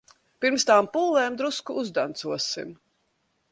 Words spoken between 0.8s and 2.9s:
pūlēm drusku uzdancosim.